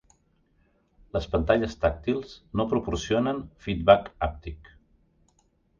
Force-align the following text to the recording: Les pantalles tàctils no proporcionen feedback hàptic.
Les 1.17 1.27
pantalles 1.33 1.77
tàctils 1.85 2.33
no 2.61 2.67
proporcionen 2.73 3.47
feedback 3.69 4.13
hàptic. 4.29 4.75